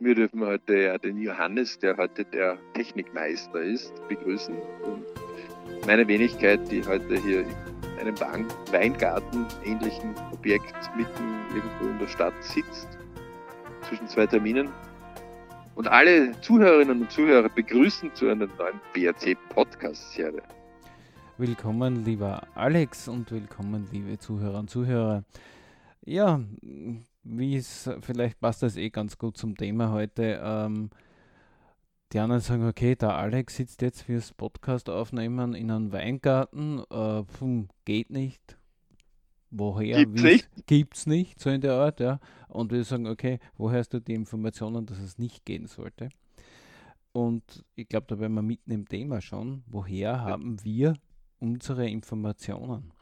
[0.00, 4.54] Wir dürfen heute ja den Johannes, der heute der Technikmeister ist, begrüßen.
[4.84, 5.04] Und
[5.88, 8.14] meine Wenigkeit, die heute hier in einem
[8.70, 12.86] Weingarten ähnlichen Objekt mitten irgendwo in der Stadt sitzt,
[13.88, 14.68] zwischen zwei Terminen.
[15.74, 20.44] Und alle Zuhörerinnen und Zuhörer begrüßen zu einer neuen BRC Podcast-Serie.
[21.38, 25.24] Willkommen, lieber Alex, und willkommen, liebe Zuhörer und Zuhörer.
[26.04, 26.40] Ja,
[27.30, 30.40] wie es, vielleicht passt das eh ganz gut zum Thema heute.
[30.42, 30.90] Ähm,
[32.12, 37.22] die anderen sagen, okay, der Alex sitzt jetzt fürs Podcast aufnehmen in einem Weingarten, äh,
[37.24, 38.56] pf, geht nicht.
[39.50, 39.98] Woher?
[39.98, 40.48] Gibt's nicht?
[40.66, 42.20] Gibt's nicht, so in der Art, ja.
[42.48, 46.08] Und wir sagen, okay, woher hast du die Informationen, dass es nicht gehen sollte?
[47.12, 49.62] Und ich glaube, da wären wir mitten im Thema schon.
[49.66, 50.20] Woher ja.
[50.20, 50.94] haben wir
[51.40, 52.92] unsere Informationen?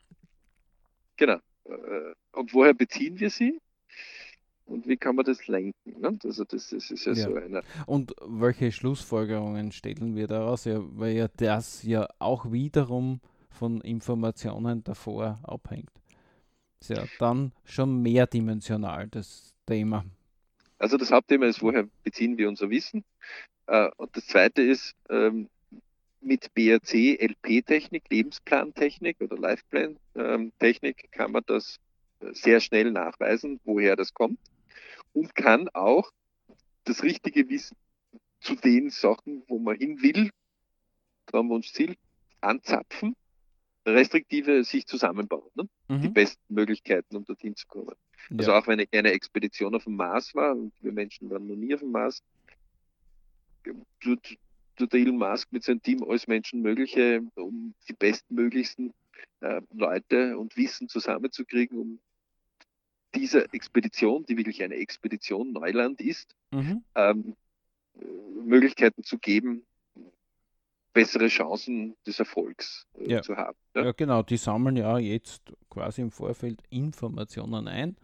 [1.16, 1.38] Genau.
[1.64, 3.60] Äh, und woher beziehen wir sie?
[4.66, 6.00] Und wie kann man das lenken?
[6.00, 6.18] Ne?
[6.24, 7.62] Also das, das, ist ja, ja, so eine.
[7.86, 10.64] Und welche Schlussfolgerungen stellen wir daraus?
[10.64, 15.90] Ja, weil ja das ja auch wiederum von Informationen davor abhängt.
[16.80, 20.04] Ist ja dann schon mehrdimensional das Thema.
[20.78, 23.04] Also das Hauptthema ist, woher beziehen wir unser Wissen?
[23.66, 25.48] Äh, und das zweite ist, ähm,
[26.20, 31.78] mit BRC, LP-Technik, Lebensplantechnik oder Lifeplan-Technik ähm, kann man das
[32.32, 34.38] sehr schnell nachweisen, woher das kommt
[35.16, 36.12] und kann auch
[36.84, 37.76] das richtige Wissen
[38.40, 40.30] zu den Sachen, wo man hin will,
[41.24, 41.96] Traumwunschziel,
[42.42, 43.16] anzapfen,
[43.86, 45.50] restriktive sich zusammenbauen.
[45.54, 45.68] Ne?
[45.88, 46.02] Mhm.
[46.02, 47.96] Die besten Möglichkeiten, um dorthin zu kommen.
[48.28, 48.36] Ja.
[48.38, 51.56] Also auch wenn ich eine Expedition auf dem Mars war, und wir Menschen waren noch
[51.56, 52.22] nie auf dem Mars,
[54.00, 54.36] tut,
[54.76, 58.92] tut der Elon Musk mit seinem Team alles Menschen Mögliche, um die bestmöglichsten
[59.40, 62.00] äh, Leute und Wissen zusammenzukriegen, um
[63.16, 66.84] dieser Expedition, die wirklich eine Expedition Neuland ist, mhm.
[66.94, 67.36] ähm,
[68.44, 69.64] Möglichkeiten zu geben,
[70.92, 73.22] bessere Chancen des Erfolgs äh, ja.
[73.22, 73.56] zu haben.
[73.74, 73.84] Ja?
[73.84, 73.92] ja?
[73.92, 74.22] genau.
[74.22, 77.96] Die sammeln ja jetzt quasi im Vorfeld Informationen ein,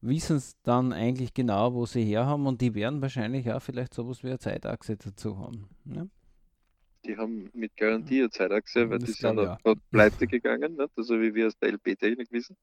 [0.00, 4.22] wissen es dann eigentlich genau, wo sie herhaben und die werden wahrscheinlich auch vielleicht sowas
[4.22, 5.68] wie eine Zeitachse dazu haben.
[5.84, 6.08] Ne?
[7.04, 9.58] Die haben mit Garantie eine Zeitachse, weil das die sind ja.
[9.90, 10.90] pleite gegangen, nicht?
[10.96, 12.56] also wie wir aus der LP-Technik wissen.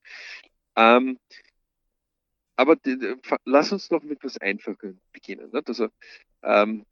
[0.78, 1.20] Ähm,
[2.56, 5.50] aber die, lass uns doch mit etwas Einfachem beginnen.
[5.52, 5.68] Nicht?
[5.68, 5.90] Also,
[6.44, 6.86] ähm,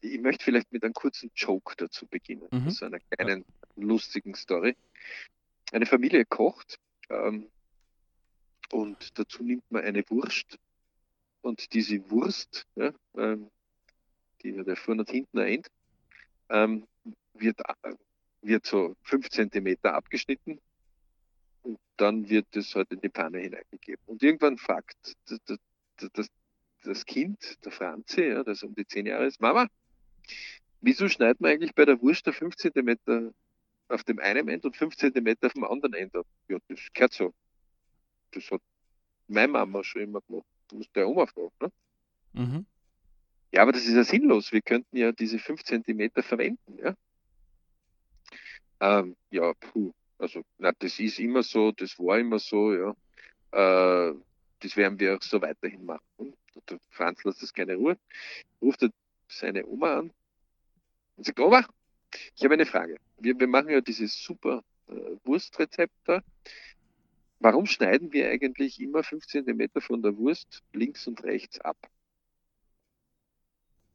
[0.00, 2.64] ich möchte vielleicht mit einem kurzen Joke dazu beginnen, mhm.
[2.64, 3.44] also einer kleinen
[3.76, 4.76] lustigen Story.
[5.70, 7.48] Eine Familie kocht ähm,
[8.72, 10.58] und dazu nimmt man eine Wurst
[11.40, 13.50] und diese Wurst, ja, ähm,
[14.42, 15.62] die der vorne und hinten ein,
[16.48, 16.86] ähm,
[17.34, 17.94] wird, äh,
[18.42, 20.60] wird so fünf Zentimeter abgeschnitten
[21.62, 24.02] und dann wird es halt in die Pfanne hineingegeben.
[24.06, 24.96] Und irgendwann fragt
[25.46, 25.58] das,
[26.12, 26.28] das,
[26.82, 29.68] das Kind, der Franzi, ja, das um die zehn Jahre ist, Mama,
[30.80, 33.32] wieso schneidet man eigentlich bei der Wurst da 5 cm
[33.88, 36.22] auf dem einen Ende und 5 cm auf dem anderen Ende?
[36.48, 37.34] Ja, das gehört so.
[38.32, 38.62] Das hat
[39.28, 40.46] meine Mama schon immer gemacht.
[40.68, 41.52] Du musst der Oma fragen.
[41.60, 41.72] Ne?
[42.32, 42.66] Mhm.
[43.52, 44.50] Ja, aber das ist ja sinnlos.
[44.52, 46.78] Wir könnten ja diese 5 cm verwenden.
[46.78, 46.96] Ja,
[48.80, 49.92] ähm, ja puh.
[50.22, 52.90] Also, na, das ist immer so, das war immer so, ja.
[53.50, 54.14] Äh,
[54.60, 56.36] das werden wir auch so weiterhin machen.
[56.70, 57.98] Der Franz lässt das keine Ruhe,
[58.60, 58.88] ruft
[59.26, 60.12] seine Oma an
[61.16, 61.66] und sagt, Oma,
[62.36, 62.98] ich habe eine Frage.
[63.18, 64.92] Wir, wir machen ja dieses super äh,
[65.24, 66.22] Wurstrezept da.
[67.40, 71.76] Warum schneiden wir eigentlich immer 5 cm von der Wurst links und rechts ab?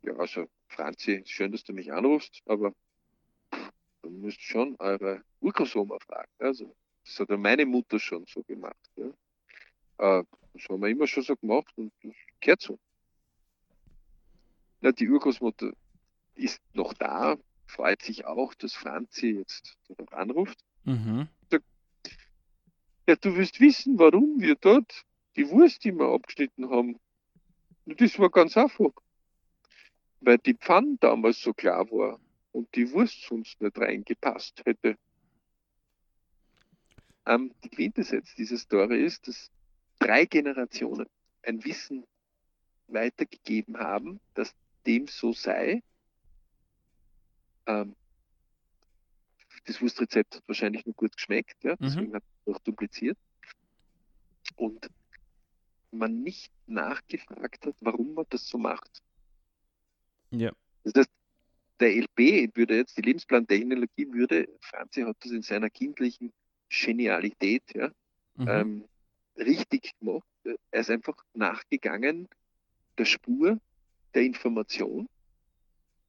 [0.01, 2.73] Ja, also Franzi, schön, dass du mich anrufst, aber
[4.21, 6.31] müsst schon eure Urgroßoma fragen.
[6.39, 8.91] Also, das hat ja meine Mutter schon so gemacht.
[8.95, 10.19] Ja.
[10.19, 10.23] Äh,
[10.53, 12.79] das haben wir immer schon so gemacht und das gehört so.
[14.81, 15.71] Na, die Urgroßmutter
[16.35, 19.77] ist noch da, freut sich auch, dass Franzi jetzt
[20.11, 20.57] anruft.
[20.83, 21.27] Mhm.
[21.49, 21.65] Sagt,
[23.07, 25.03] ja, du wirst wissen, warum wir dort
[25.35, 26.99] die Wurst immer abgeschnitten haben.
[27.85, 28.91] Und das war ganz einfach.
[30.19, 32.19] Weil die Pfanne damals so klar war
[32.51, 34.97] und die Wurst sonst nicht reingepasst hätte.
[37.25, 39.51] Ähm, die Quintessenz dieser Story ist, dass
[39.99, 41.07] drei Generationen
[41.43, 42.05] ein Wissen
[42.87, 44.55] weitergegeben haben, dass
[44.85, 45.83] dem so sei.
[47.65, 47.95] Ähm,
[49.65, 52.15] das Wurstrezept hat wahrscheinlich nur gut geschmeckt, ja, deswegen mhm.
[52.15, 53.17] hat es auch dupliziert.
[54.55, 54.89] Und
[55.91, 59.01] man nicht nachgefragt hat, warum man das so macht.
[60.31, 60.51] Ja.
[60.83, 61.09] Das heißt,
[61.79, 66.33] der LP würde jetzt, die Lebensplantechnologie würde, Franzi hat das in seiner kindlichen
[66.69, 67.91] Genialität ja,
[68.35, 68.47] mhm.
[68.47, 68.85] ähm,
[69.37, 70.25] richtig gemacht.
[70.71, 72.27] Er ist einfach nachgegangen
[72.97, 73.59] der Spur
[74.13, 75.07] der Information,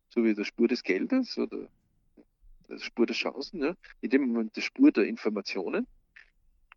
[0.08, 1.68] so wie der Spur des Geldes oder
[2.68, 5.86] der Spur der Chancen, ja, in dem Moment der Spur der Informationen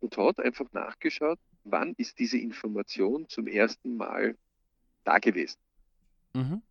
[0.00, 4.36] und hat einfach nachgeschaut, wann ist diese Information zum ersten Mal
[5.04, 5.58] da gewesen.
[6.34, 6.62] Mhm.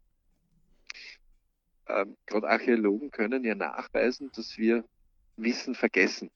[1.91, 4.85] Ähm, Gerade Archäologen können ja nachweisen, dass wir
[5.35, 6.29] Wissen vergessen.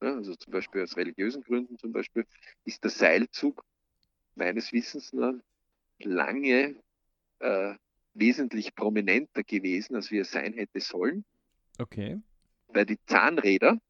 [0.00, 2.24] Ja, also zum Beispiel aus religiösen Gründen zum Beispiel
[2.64, 3.64] ist der Seilzug
[4.36, 5.34] meines Wissens nach
[5.98, 6.76] lange
[7.40, 7.74] äh,
[8.14, 11.24] wesentlich prominenter gewesen, als wie er sein hätte sollen.
[11.78, 12.20] Okay.
[12.68, 13.80] Weil die Zahnräder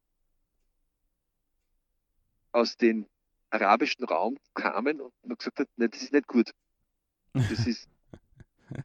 [2.51, 3.05] aus dem
[3.51, 6.51] arabischen Raum kamen und man gesagt hat, nein, das ist nicht gut.
[7.33, 7.87] Das ist,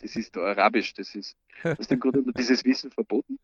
[0.01, 3.39] das ist arabisch, das ist aus dem Grund dieses Wissen verboten.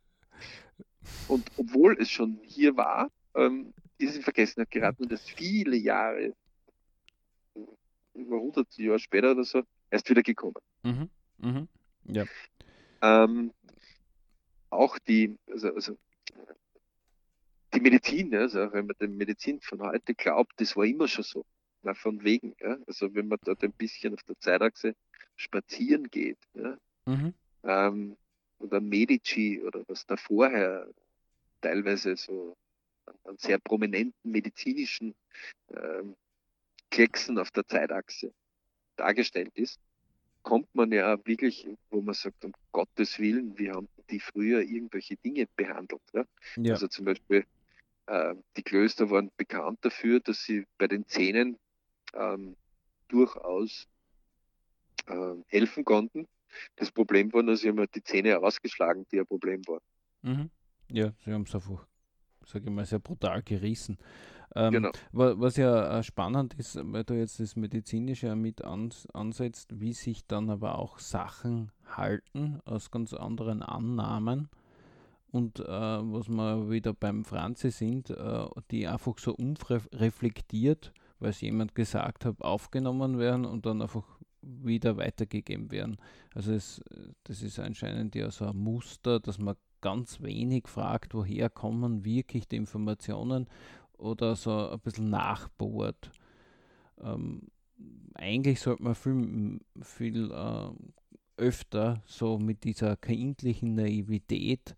[1.29, 5.77] Und obwohl es schon hier war, ähm, ist es in Vergessenheit geraten und erst viele
[5.77, 6.35] Jahre,
[8.15, 10.55] über 100 Jahre später oder so, erst wieder gekommen.
[10.83, 11.11] Mhm.
[11.39, 11.69] Mhm.
[12.05, 12.25] Ja.
[13.03, 13.53] Ähm,
[14.71, 15.99] auch die, also, also
[17.75, 21.45] die Medizin, also wenn man der Medizin von heute glaubt, das war immer schon so.
[21.83, 22.77] Na, von wegen, ja?
[22.87, 24.95] also wenn man dort ein bisschen auf der Zeitachse
[25.37, 26.77] spazieren geht, ja?
[27.07, 27.35] Mhm.
[27.65, 28.17] Ähm,
[28.59, 30.87] oder Medici oder was da vorher
[31.63, 32.57] teilweise so
[33.25, 35.15] an sehr prominenten medizinischen
[35.75, 36.15] ähm,
[36.91, 38.33] Klecksen auf der Zeitachse
[38.97, 39.81] dargestellt ist,
[40.43, 45.17] kommt man ja wirklich, wo man sagt, um Gottes Willen, wie haben die früher irgendwelche
[45.17, 46.03] Dinge behandelt.
[46.13, 46.25] Ja?
[46.57, 46.75] Ja.
[46.75, 47.45] Also zum Beispiel,
[48.07, 51.59] äh, die Klöster waren bekannt dafür, dass sie bei den Zähnen
[52.15, 52.57] ähm,
[53.09, 53.87] durchaus
[55.07, 56.29] äh, helfen konnten.
[56.77, 59.83] Das Problem war nur, sie haben halt die Zähne ausgeschlagen, die ein Problem waren.
[60.23, 60.51] Mhm.
[60.91, 61.87] Ja, sie haben es einfach,
[62.45, 63.99] sage ich mal, sehr brutal gerissen.
[64.57, 64.91] Ähm, genau.
[65.13, 70.27] Was ja äh, spannend ist, weil du jetzt das Medizinische mit ans, ansetzt, wie sich
[70.27, 74.49] dann aber auch Sachen halten aus ganz anderen Annahmen.
[75.31, 81.41] Und äh, was wir wieder beim Franzi sind, äh, die einfach so unreflektiert, weil es
[81.41, 84.05] jemand gesagt hat, aufgenommen werden und dann einfach
[84.43, 85.99] wieder weitergegeben werden.
[86.35, 86.83] Also es,
[87.25, 92.49] das ist anscheinend ja so ein Muster, dass man ganz wenig fragt, woher kommen wirklich
[92.49, 93.49] die Informationen
[93.97, 96.11] oder so ein bisschen nachbohrt.
[97.01, 97.49] Ähm,
[98.15, 100.71] eigentlich sollte man viel, viel äh,
[101.37, 104.77] öfter so mit dieser kindlichen Naivität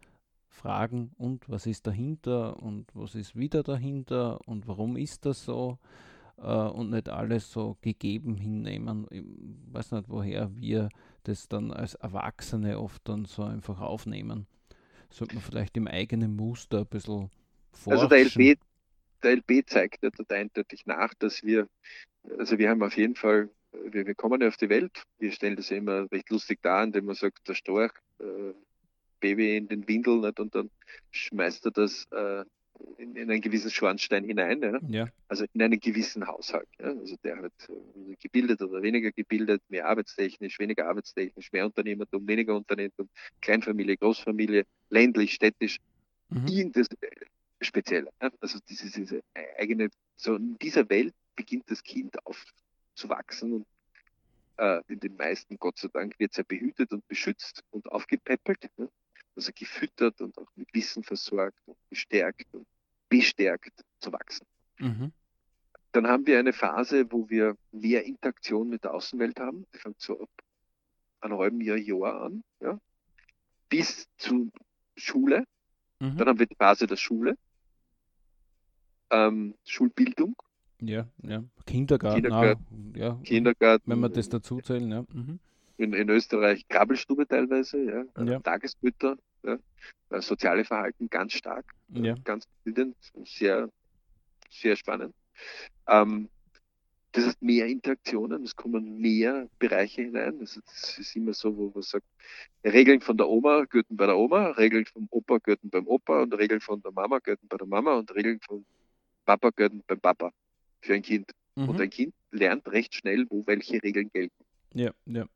[0.48, 5.78] fragen, und was ist dahinter und was ist wieder dahinter und warum ist das so
[6.42, 9.06] und nicht alles so gegeben hinnehmen.
[9.10, 9.22] Ich
[9.72, 10.88] weiß nicht, woher wir
[11.24, 14.46] das dann als Erwachsene oft dann so einfach aufnehmen.
[15.10, 17.30] Sollte man vielleicht im eigenen Muster ein bisschen
[17.70, 17.92] forschen.
[17.92, 18.58] Also der LB,
[19.22, 21.68] der LB zeigt ja dort eindeutig nach, dass wir,
[22.38, 25.56] also wir haben auf jeden Fall, wir, wir kommen ja auf die Welt, wir stellen
[25.56, 28.52] das ja immer recht lustig dar, indem man sagt, der Storch, äh,
[29.20, 30.70] Baby in den Windel nicht, und dann
[31.12, 32.44] schmeißt er das äh,
[32.99, 34.81] in, in, einen gewissen Schornstein hinein, ja?
[34.88, 35.08] ja?
[35.29, 36.69] also in einen gewissen Haushalt.
[36.79, 36.87] Ja?
[36.87, 42.56] Also der hat äh, gebildet oder weniger gebildet, mehr arbeitstechnisch, weniger arbeitstechnisch, mehr Unternehmertum, weniger
[42.56, 43.08] Unternehmertum,
[43.40, 45.79] Kleinfamilie, Großfamilie, ländlich, städtisch.
[46.29, 46.46] Mhm.
[46.46, 46.88] Irgendes
[47.61, 48.08] speziell.
[48.40, 49.23] Also diese, diese
[49.58, 53.67] eigene, so in dieser Welt beginnt das Kind aufzuwachsen und
[54.58, 58.70] äh, in den meisten, Gott sei Dank, wird es ja behütet und beschützt und aufgepäppelt.
[58.77, 58.89] Ne?
[59.34, 62.67] Also gefüttert und auch mit Wissen versorgt und gestärkt und
[63.08, 64.46] bestärkt zu wachsen.
[64.79, 65.12] Mhm.
[65.93, 69.67] Dann haben wir eine Phase, wo wir mehr Interaktion mit der Außenwelt haben.
[69.74, 70.31] Die fängt so ab
[71.20, 72.79] einem halben Jahr, Jahr an, ja?
[73.69, 74.48] bis zur
[74.96, 75.44] Schule.
[76.01, 76.17] Mhm.
[76.17, 77.36] Dann haben wir die Phase der Schule
[79.12, 80.34] ähm, Schulbildung.
[80.81, 81.44] Ja, ja.
[81.67, 83.20] Kindergarten, Kindergarten, auch, ja.
[83.22, 83.91] Kindergarten.
[83.91, 85.05] Wenn wir das dazu zählen, ja.
[85.12, 85.39] Mhm.
[85.76, 88.24] In, in Österreich Krabbelstube teilweise, ja.
[88.24, 88.41] ja.
[88.41, 89.58] Tagesmütter, ja.
[90.08, 92.14] Das soziale Verhalten ganz stark, ja.
[92.24, 93.69] ganz bildend, sehr,
[94.50, 95.14] sehr spannend.
[95.88, 96.29] Ähm,
[97.12, 100.38] das heißt, mehr Interaktionen, es kommen mehr Bereiche hinein.
[100.41, 102.06] Also das ist immer so, wo man sagt,
[102.64, 106.32] Regeln von der Oma gelten bei der Oma, Regeln vom Opa gelten beim Opa und
[106.34, 108.64] Regeln von der Mama gelten bei der Mama und Regeln von
[109.24, 110.32] Papa gehört beim Papa
[110.81, 111.31] für ein Kind.
[111.55, 111.69] Mhm.
[111.69, 114.44] Und ein Kind lernt recht schnell, wo welche Regeln gelten.
[114.74, 115.26] Ja, ja.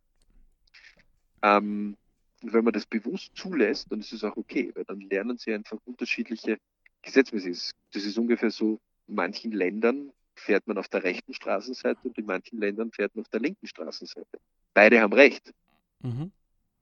[1.47, 1.97] Ähm,
[2.43, 5.53] und wenn man das bewusst zulässt, dann ist es auch okay, weil dann lernen sie
[5.53, 6.59] einfach unterschiedliche
[7.03, 7.71] Gesetzmäßiges.
[7.93, 12.27] Das ist ungefähr so, in manchen Ländern fährt man auf der rechten Straßenseite und in
[12.27, 14.39] manchen Ländern fährt man auf der linken Straßenseite.
[14.75, 15.53] Beide haben recht.
[16.01, 16.31] Mhm.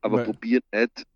[0.00, 1.06] Aber weil, probiert nicht,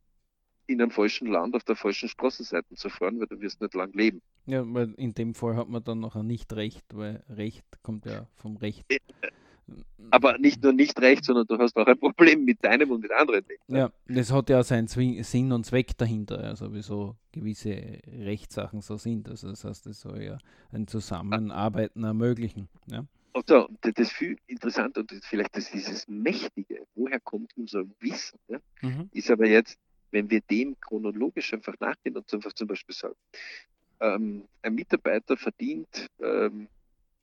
[0.67, 3.93] in einem falschen Land auf der falschen Straßenseite zu fahren, weil du wirst nicht lang
[3.93, 4.21] leben.
[4.47, 8.28] Ja, weil in dem Fall hat man dann noch nicht Recht, weil Recht kommt ja
[8.37, 8.85] vom Recht.
[10.10, 13.12] Aber nicht nur nicht recht, sondern du hast auch ein Problem mit deinem und mit
[13.12, 13.68] anderen nicht.
[13.68, 13.78] Ne?
[13.78, 19.28] Ja, das hat ja seinen Sinn und Zweck dahinter, also wieso gewisse Rechtssachen so sind.
[19.28, 20.38] Also das heißt, es soll ja
[20.72, 22.68] ein Zusammenarbeiten ermöglichen.
[22.87, 23.04] Ja.
[23.34, 29.08] Also, das viel interessanter und vielleicht das, dieses Mächtige, woher kommt unser Wissen, ja, mhm.
[29.12, 29.78] ist aber jetzt,
[30.10, 33.14] wenn wir dem chronologisch einfach nachgehen und einfach zum Beispiel sagen,
[34.00, 36.68] ähm, ein Mitarbeiter verdient ähm,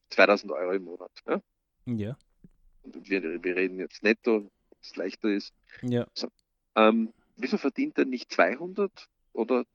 [0.09, 1.11] 2000 Euro im Monat.
[1.27, 1.41] Ja.
[1.85, 2.17] ja.
[2.85, 4.49] Wir, wir, reden jetzt netto,
[4.79, 5.53] was leichter ist.
[5.81, 6.07] Ja.
[6.13, 6.29] So.
[6.75, 9.65] Ähm, wieso verdient er nicht 200 oder,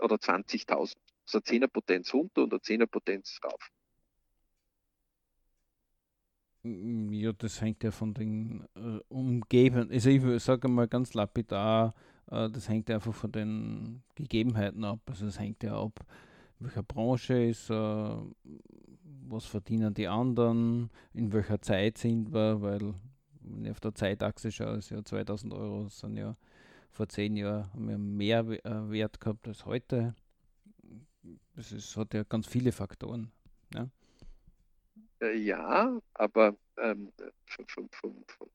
[0.00, 0.94] oder 20.000?
[1.26, 3.70] Also 10er Potenz runter und 10er Potenz rauf.
[6.62, 9.92] Ja, das hängt ja von den äh, Umgebenden.
[9.92, 11.94] Also ich sage mal ganz lapidar,
[12.30, 15.00] äh, das hängt einfach von den Gegebenheiten ab.
[15.06, 16.04] Also es hängt ja ab,
[16.58, 18.16] welcher Branche ist, äh,
[19.28, 22.94] was verdienen die anderen, in welcher Zeit sind wir, weil
[23.40, 26.36] wenn ich auf der Zeitachse schaue, ist ja 2000 Euro, sind ja
[26.90, 30.14] vor zehn Jahren haben wir mehr äh, Wert gehabt als heute.
[31.54, 33.30] Das ist, hat ja ganz viele Faktoren.
[33.74, 33.88] Ja.
[35.20, 37.12] Äh, ja, aber ähm,
[37.46, 38.50] vom, vom, vom,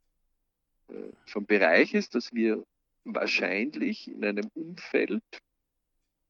[0.87, 2.65] äh, vom Bereich ist, dass wir
[3.03, 5.23] wahrscheinlich in einem Umfeld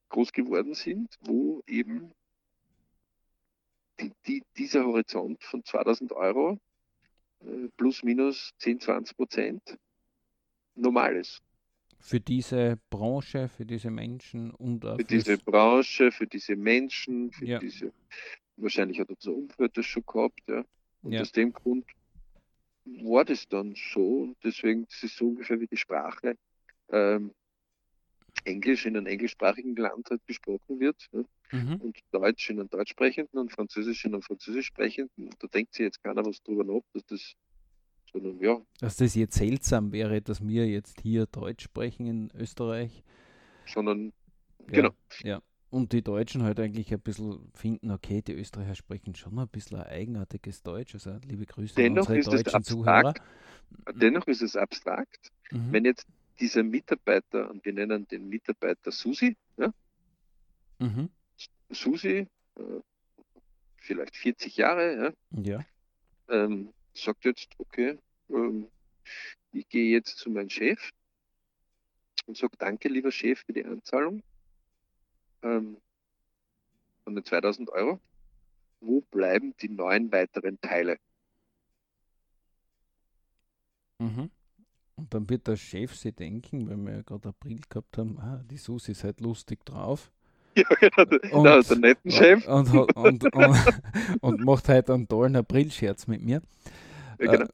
[0.10, 2.14] groß geworden sind, wo eben
[4.02, 6.60] die, die, dieser Horizont von 2000 Euro
[7.42, 9.78] äh, plus minus 10, 20 Prozent
[10.76, 11.42] normal ist.
[12.00, 17.46] Für diese Branche, für diese Menschen und auch für diese Branche, für diese Menschen, für
[17.46, 17.60] ja.
[17.60, 17.94] diese
[18.58, 20.64] wahrscheinlich hat unser Umfeld das schon gehabt, ja.
[21.04, 21.22] Und ja.
[21.22, 21.86] aus dem Grund
[22.86, 26.36] war das dann so und deswegen ist es so ungefähr wie die Sprache.
[26.90, 27.34] Ähm,
[28.44, 31.24] Englisch in einem englischsprachigen Land halt gesprochen wird ja.
[31.52, 31.76] mhm.
[31.76, 35.30] und Deutsch in einem deutschsprechenden und Französisch in einem französischsprechenden.
[35.40, 37.36] Da denkt sich jetzt keiner was drüber nach, dass das
[38.12, 38.62] sondern ja.
[38.80, 43.04] Dass das jetzt seltsam wäre, dass wir jetzt hier Deutsch sprechen in Österreich.
[43.66, 44.12] Sondern,
[44.60, 44.90] ja, genau.
[45.24, 49.48] Ja, und die Deutschen halt eigentlich ein bisschen finden, okay, die Österreicher sprechen schon ein
[49.48, 50.94] bisschen ein eigenartiges Deutsch.
[50.94, 53.14] Also liebe Grüße dennoch an unsere deutschen Zuhörer.
[53.96, 55.32] Dennoch ist es abstrakt.
[55.52, 55.72] Mhm.
[55.72, 56.06] Wenn jetzt
[56.42, 59.72] dieser Mitarbeiter, und wir nennen den Mitarbeiter Susi, ja?
[60.80, 61.10] Mhm.
[61.70, 62.82] Susi, äh,
[63.78, 65.66] vielleicht 40 Jahre, ja, ja.
[66.30, 67.98] Ähm, sagt jetzt, okay,
[68.30, 68.68] ähm,
[69.52, 70.92] ich gehe jetzt zu meinem Chef
[72.26, 74.24] und sage, danke, lieber Chef, für die Anzahlung
[75.44, 75.78] ähm,
[77.04, 78.00] von den 2000 Euro.
[78.80, 80.98] Wo bleiben die neun weiteren Teile?
[84.00, 84.32] Mhm.
[85.02, 88.44] Und dann wird der Chef sich denken, weil wir ja gerade April gehabt haben, ah,
[88.50, 90.12] die Susi ist halt lustig drauf.
[90.54, 92.46] Ja, genau, und, der, der netten Chef.
[92.46, 93.24] Und, und,
[94.22, 96.42] und, macht halt einen tollen April-Scherz mit mir.
[97.22, 97.48] Ja, genau.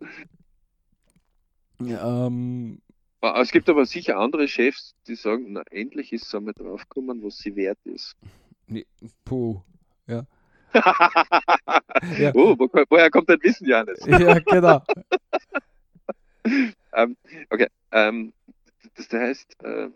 [1.79, 2.81] Äh, ähm,
[3.21, 7.37] es gibt aber sicher andere Chefs, die sagen, na endlich ist es einmal draufgekommen, was
[7.37, 8.15] sie wert ist.
[9.23, 9.61] Puh,
[10.07, 10.25] ja.
[12.17, 12.31] ja.
[12.33, 14.03] Oh, wo, woher kommt dein Wissen, Janis?
[14.07, 14.81] ja, genau.
[16.97, 17.17] Ähm,
[17.49, 18.33] okay, ähm,
[18.95, 19.89] das, heißt, äh,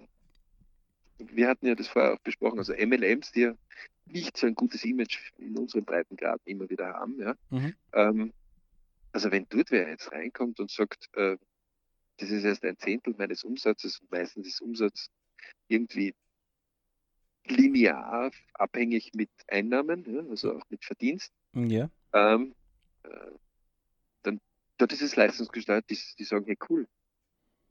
[1.17, 3.53] wir hatten ja das vorher auch besprochen, also MLMs, die ja
[4.05, 7.36] nicht so ein gutes Image in unseren Breitengraden immer wieder haben, ja.
[7.50, 7.74] Mhm.
[7.93, 8.34] Ähm,
[9.12, 11.38] also wenn dort wer jetzt reinkommt und sagt, äh,
[12.17, 15.10] das ist erst ein Zehntel meines Umsatzes und meistens ist Umsatz
[15.67, 16.13] irgendwie
[17.46, 21.31] linear abhängig mit Einnahmen, ja, also auch mit Verdienst.
[21.53, 21.89] Ja.
[22.13, 22.53] Ähm,
[23.03, 23.31] äh,
[24.81, 26.88] dort ist es leistungsgesteuert, die, die sagen, hey cool,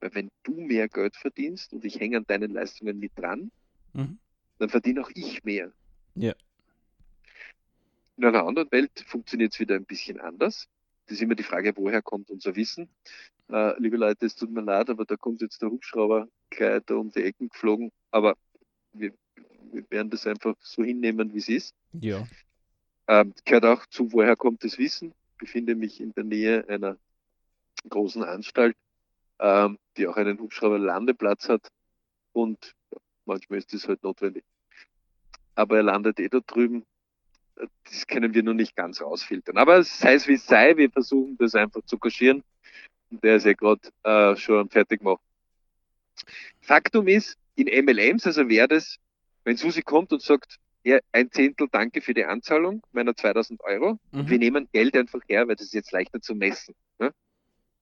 [0.00, 3.50] weil wenn du mehr Geld verdienst und ich hänge an deinen Leistungen mit dran,
[3.92, 4.18] mhm.
[4.58, 5.72] dann verdiene auch ich mehr.
[6.14, 6.34] Ja.
[8.16, 10.68] In einer anderen Welt funktioniert es wieder ein bisschen anders.
[11.06, 12.88] Das ist immer die Frage, woher kommt unser Wissen?
[13.50, 16.94] Äh, liebe Leute, es tut mir leid, aber da kommt jetzt der Hubschrauber gleich da
[16.94, 17.90] um die Ecken geflogen.
[18.10, 18.36] Aber
[18.92, 19.12] wir,
[19.72, 21.74] wir werden das einfach so hinnehmen, wie es ist.
[21.92, 22.26] Ja.
[23.08, 25.12] Ähm, gehört auch zu, woher kommt das Wissen?
[25.40, 26.96] Befinde mich in der Nähe einer
[27.88, 28.76] großen Anstalt,
[29.40, 31.66] ähm, die auch einen Hubschrauber-Landeplatz hat.
[32.32, 32.74] Und
[33.24, 34.44] manchmal ist das halt notwendig.
[35.54, 36.84] Aber er landet eh da drüben
[37.84, 39.56] das können wir noch nicht ganz rausfiltern.
[39.58, 42.42] Aber sei es wie es sei, wir versuchen das einfach zu kaschieren.
[43.10, 45.20] Und der ist ja gerade äh, schon fertig gemacht.
[46.60, 48.96] Faktum ist, in MLMs, also wäre das,
[49.44, 50.58] wenn Susi kommt und sagt,
[51.12, 53.98] ein Zehntel, danke für die Anzahlung meiner 2000 Euro.
[54.12, 54.28] Mhm.
[54.28, 56.74] Wir nehmen Geld einfach her, weil das ist jetzt leichter zu messen.
[56.98, 57.12] Ne?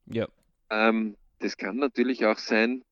[0.06, 0.28] Ja.
[0.70, 2.84] Ähm, das kann natürlich auch sein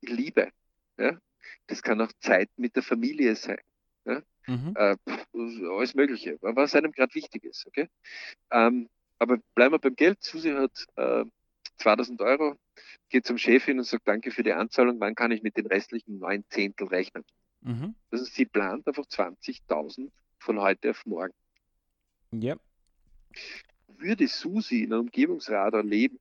[0.00, 0.50] Liebe.
[0.98, 1.18] Ja?
[1.66, 3.60] Das kann auch Zeit mit der Familie sein.
[4.04, 4.22] Ja?
[4.46, 4.74] Mhm.
[4.76, 4.96] Äh,
[5.34, 7.66] alles Mögliche, was einem gerade wichtig ist.
[7.66, 7.88] Okay?
[8.50, 8.88] Ähm,
[9.18, 10.22] Aber bleiben wir beim Geld.
[10.22, 11.24] Susi hat äh,
[11.78, 12.56] 2000 Euro,
[13.10, 15.66] geht zum Chef hin und sagt, danke für die Anzahlung, wann kann ich mit den
[15.66, 17.24] restlichen neun Zehntel rechnen?
[17.66, 17.96] Mhm.
[18.12, 21.34] Also sie plant einfach 20.000 von heute auf morgen.
[22.30, 22.56] Ja.
[23.88, 26.20] Würde Susi in einem Umgebungsradar leben,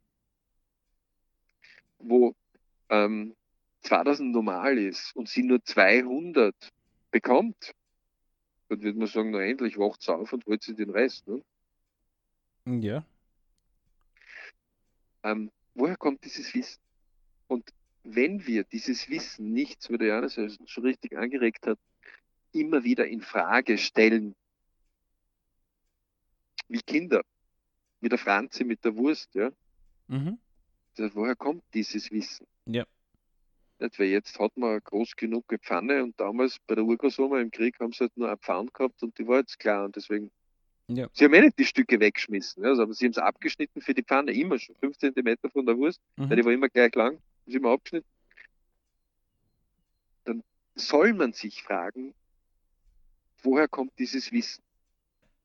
[1.99, 2.33] wo
[2.89, 3.35] ähm,
[3.81, 6.55] 2000 normal ist und sie nur 200
[7.11, 7.75] bekommt,
[8.69, 11.27] dann würde man sagen, na endlich wacht sie auf und holt sie den Rest.
[11.27, 11.43] Ne?
[12.65, 13.05] Ja.
[15.21, 16.81] Ähm, woher kommt dieses Wissen?
[17.47, 17.71] Und
[18.05, 21.79] wenn wir dieses Wissen nicht, so wie der Johannes schon richtig angeregt hat,
[22.51, 24.35] immer wieder in Frage stellen,
[26.67, 27.23] wie Kinder,
[28.01, 29.51] mit der Franzi, mit der Wurst, ja.
[30.07, 30.37] Mhm.
[30.95, 32.45] Das, woher kommt dieses Wissen?
[32.65, 32.85] Ja.
[33.79, 37.79] Nicht, weil jetzt hat man groß genug Pfanne und damals bei der Urgroßoma im Krieg
[37.79, 40.31] haben sie halt nur eine Pfanne gehabt und die war jetzt klar und deswegen.
[40.87, 41.09] Ja.
[41.13, 44.03] Sie haben eh nicht die Stücke weggeschmissen, also, aber sie haben es abgeschnitten für die
[44.03, 46.29] Pfanne, immer schon, 5 cm von der Wurst, mhm.
[46.29, 48.09] weil die war immer gleich lang, ist immer abgeschnitten.
[50.25, 50.43] Dann
[50.75, 52.13] soll man sich fragen,
[53.43, 54.63] woher kommt dieses Wissen?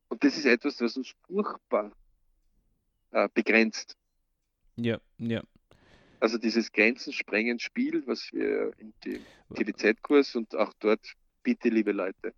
[0.09, 1.91] Und das ist etwas, was uns furchtbar
[3.11, 3.95] äh, begrenzt.
[4.75, 5.41] Ja, ja.
[6.19, 12.33] Also dieses grenzensprengende Spiel, was wir in dem TVZ-Kurs und auch dort, bitte liebe Leute,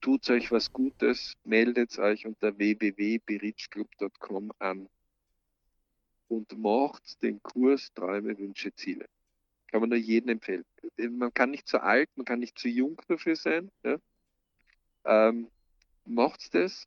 [0.00, 4.88] tut euch was Gutes, meldet euch unter www.berichclub.com an
[6.28, 9.06] und macht den Kurs Träume, Wünsche, Ziele.
[9.68, 10.64] Kann man nur jedem empfehlen.
[10.96, 13.70] Man kann nicht zu alt, man kann nicht zu jung dafür sein.
[13.84, 13.98] Ja?
[15.04, 15.48] Ähm,
[16.04, 16.86] macht das,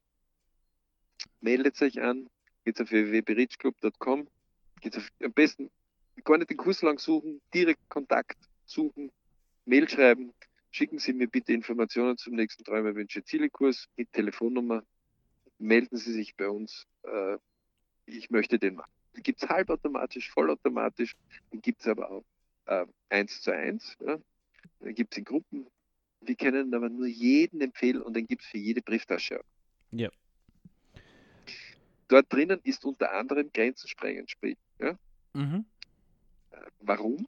[1.42, 2.30] meldet euch an,
[2.66, 4.28] geht auf www.berichclub.com,
[4.82, 5.70] geht auf, am besten
[6.24, 9.12] gar nicht den Kurs lang suchen, direkt Kontakt suchen,
[9.66, 10.34] Mail schreiben,
[10.72, 14.84] schicken Sie mir bitte Informationen zum nächsten Träume, Wünsche, Ziele Kurs mit Telefonnummer,
[15.58, 17.38] melden Sie sich bei uns, äh,
[18.06, 18.99] ich möchte den machen.
[19.16, 21.16] Den gibt es halbautomatisch, vollautomatisch,
[21.52, 22.26] den gibt es aber auch
[22.66, 24.20] äh, eins zu eins, ja.
[24.80, 25.68] den gibt es in Gruppen.
[26.22, 29.42] Wir können aber nur jeden empfehlen und den gibt es für jede Brieftasche.
[29.92, 30.10] Ja.
[32.08, 34.58] Dort drinnen ist unter anderem Grenzensprengend Sprich.
[34.80, 34.98] Ja?
[35.34, 35.66] Mhm.
[36.82, 37.28] Warum?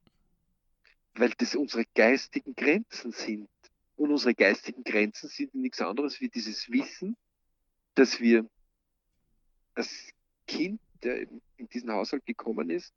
[1.14, 3.50] Weil das unsere geistigen Grenzen sind.
[3.96, 7.16] Und unsere geistigen Grenzen sind nichts anderes wie dieses Wissen,
[7.94, 8.50] dass wir
[9.76, 10.10] als
[10.48, 12.94] Kind, der in diesen Haushalt gekommen ist,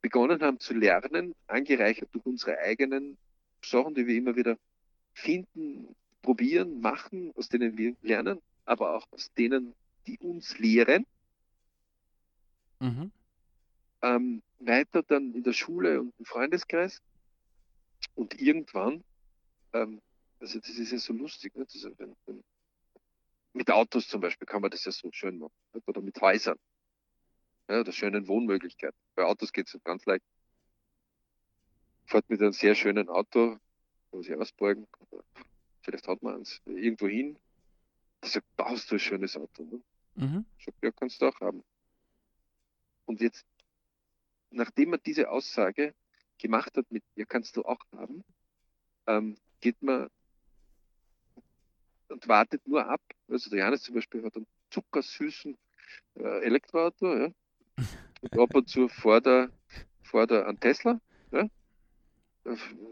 [0.00, 3.16] begonnen haben zu lernen, angereichert durch unsere eigenen
[3.64, 4.56] Sachen, die wir immer wieder
[5.14, 9.74] finden, probieren, machen, aus denen wir lernen, aber auch aus denen,
[10.06, 11.06] die uns lehren.
[12.80, 13.10] Mhm
[14.02, 17.02] ähm, weiter dann in der Schule und im Freundeskreis.
[18.14, 19.04] Und irgendwann,
[19.72, 20.00] ähm,
[20.40, 21.64] also das ist ja so lustig, ne?
[21.64, 22.44] das, wenn, wenn,
[23.52, 25.52] mit Autos zum Beispiel kann man das ja so schön machen.
[25.86, 26.58] Oder mit Häusern.
[27.68, 28.98] Ja, oder schönen Wohnmöglichkeiten.
[29.14, 30.24] Bei Autos geht es ganz leicht.
[32.06, 33.60] Fährt mit einem sehr schönen Auto, kann
[34.12, 34.86] man sich ausborgen,
[35.82, 37.38] vielleicht hat man eins, irgendwo hin.
[38.22, 39.64] Das sagt, baust du ein schönes Auto.
[39.64, 39.80] Ne?
[40.14, 40.46] Mhm.
[40.64, 41.62] Sagt, ja, kannst du auch haben.
[43.04, 43.46] Und jetzt
[44.50, 45.94] nachdem man diese Aussage
[46.38, 48.24] gemacht hat mit, ja, kannst du auch haben,
[49.06, 50.08] ähm, geht man
[52.08, 53.02] und wartet nur ab.
[53.28, 55.56] Also der Janis zum Beispiel hat einen zuckersüßen
[56.14, 57.30] äh, Elektroauto, ja.
[58.32, 59.50] Ab und zu vor der,
[60.02, 61.00] vor der an Tesla,
[61.32, 61.48] ja.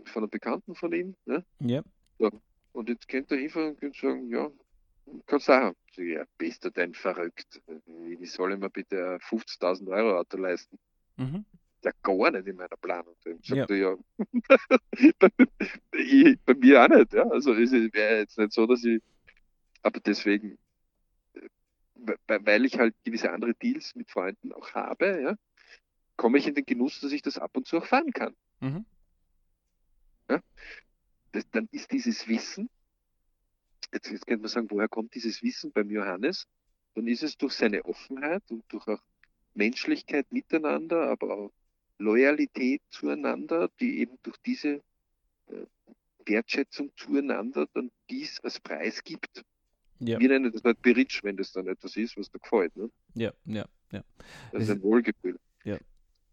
[0.04, 1.42] Von einem Bekannten von ihm, ja.
[1.60, 1.82] ja.
[2.18, 2.30] So.
[2.72, 4.50] Und jetzt könnte er hinfahren und sagen, ja,
[5.26, 5.76] kannst du auch haben.
[5.94, 7.62] So, ja, bist du denn verrückt?
[7.86, 10.78] Wie soll ich mir bitte ein 50.000 Euro Auto leisten?
[11.16, 11.44] Mhm.
[11.82, 13.14] Ja, gar nicht in meiner Planung.
[13.24, 13.76] Dann sagt ja.
[13.76, 13.96] er, ja,
[15.18, 15.28] bei,
[15.92, 17.12] ich, bei, mir auch nicht.
[17.14, 17.26] Ja.
[17.28, 19.00] Also es wäre jetzt nicht so, dass ich,
[19.82, 20.58] aber deswegen,
[22.26, 25.36] weil ich halt gewisse andere Deals mit Freunden auch habe, ja,
[26.16, 28.34] komme ich in den Genuss, dass ich das ab und zu auch fahren kann.
[28.60, 28.84] Mhm.
[30.28, 30.40] Ja.
[31.32, 32.68] Das, dann ist dieses Wissen,
[33.92, 36.46] jetzt, jetzt könnte man sagen, woher kommt dieses Wissen beim Johannes?
[36.94, 39.02] Dann ist es durch seine Offenheit und durch auch
[39.54, 41.52] Menschlichkeit miteinander, aber auch
[41.98, 44.82] Loyalität zueinander, die eben durch diese
[45.48, 45.66] äh,
[46.24, 49.44] Wertschätzung zueinander dann dies als Preis gibt.
[50.00, 50.18] Ja.
[50.18, 52.76] Wir nennen das halt Beritsch, wenn das dann etwas ist, was dir gefällt.
[52.76, 52.90] Ne?
[53.14, 54.02] Ja, ja, ja.
[54.52, 55.38] Das ist ein Wohlgefühl.
[55.64, 55.78] Ja.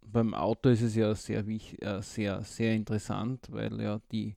[0.01, 4.35] Beim Auto ist es ja sehr, äh, sehr, sehr interessant, weil ja die,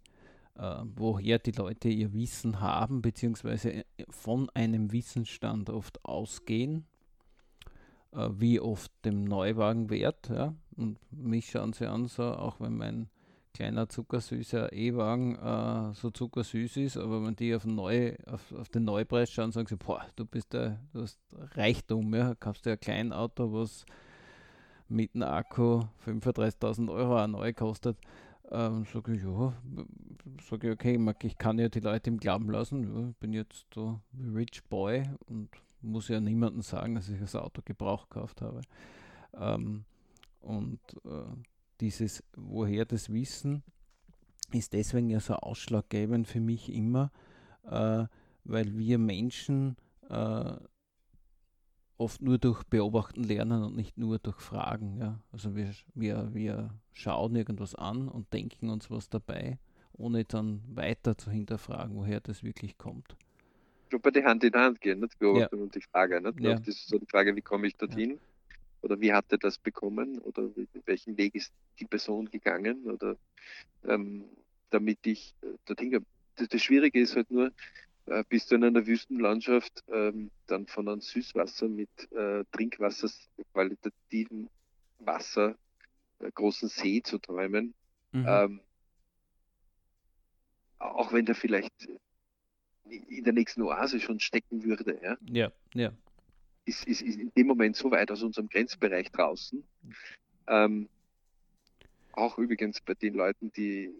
[0.54, 6.86] äh, woher die Leute ihr Wissen haben, beziehungsweise äh, von einem Wissensstand oft ausgehen,
[8.12, 10.28] äh, wie oft dem Neuwagen wert.
[10.28, 10.54] Ja?
[10.76, 13.08] Und mich schauen sie an, so, auch wenn mein
[13.56, 18.68] kleiner zuckersüßer E-Wagen äh, so zuckersüß ist, aber wenn die auf den, Neu, auf, auf
[18.68, 21.18] den Neupreis schauen, sagen sie, boah, du bist der, du hast
[21.54, 23.86] Reichtum, ja, kaufst dir ein kleines Auto, was
[24.88, 27.96] mit einem Akku 35.000 Euro auch neu kostet.
[28.50, 29.54] Ähm, sage ich, ja,
[30.48, 33.64] sage ich, okay, ich kann ja die Leute im Glauben lassen, ja, ich bin jetzt
[33.74, 34.00] so
[34.34, 35.48] Rich Boy und
[35.80, 38.60] muss ja niemandem sagen, dass ich das Auto gebraucht gekauft habe.
[39.34, 39.84] Ähm,
[40.40, 43.62] und äh, dieses, woher das Wissen,
[44.52, 47.10] ist deswegen ja so ausschlaggebend für mich immer,
[47.64, 48.04] äh,
[48.44, 49.76] weil wir Menschen
[50.08, 50.56] äh,
[51.98, 54.98] oft nur durch Beobachten lernen und nicht nur durch Fragen.
[54.98, 55.20] Ja?
[55.32, 59.58] Also wir, wir, wir schauen irgendwas an und denken uns was dabei,
[59.92, 63.16] ohne dann weiter zu hinterfragen, woher das wirklich kommt.
[63.90, 65.18] Schon bei die Hand in Hand gehen, nicht?
[65.18, 65.64] Beobachtung ja.
[65.64, 66.20] und die Frage.
[66.20, 66.40] Nicht?
[66.40, 66.54] Ja.
[66.54, 68.10] Das ist so die Frage, wie komme ich dorthin?
[68.10, 68.16] Ja
[68.82, 70.48] oder wie hat er das bekommen oder
[70.84, 73.16] welchen Weg ist die Person gegangen oder
[73.84, 74.24] ähm,
[74.70, 76.06] damit ich äh, dorthin komme.
[76.36, 77.52] Das, das, Schwierige ist halt nur,
[78.06, 83.08] äh, bist du in einer Wüstenlandschaft ähm, dann von einem Süßwasser mit äh, Trinkwasser,
[83.52, 84.48] qualitativen
[84.98, 85.56] Wasser,
[86.18, 87.74] äh, großen See zu träumen,
[88.12, 88.26] mhm.
[88.28, 88.60] ähm,
[90.78, 91.88] auch wenn der vielleicht
[92.84, 94.98] in der nächsten Oase schon stecken würde.
[95.02, 95.52] Ja, ja.
[95.74, 95.92] ja
[96.66, 99.64] ist, ist, ist in dem Moment so weit aus unserem Grenzbereich draußen.
[100.48, 100.88] Ähm,
[102.12, 103.94] auch übrigens bei den Leuten, die